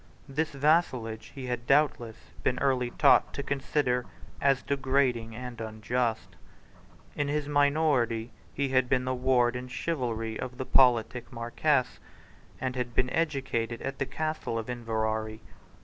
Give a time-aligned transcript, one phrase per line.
[0.27, 4.07] This vassalage he had doubtless been early taught to consider
[4.41, 6.37] as degrading and unjust.
[7.15, 11.99] In his minority he had been the ward in chivalry of the politic Marquess,
[12.59, 15.39] and had been educated at the Castle of Inverary.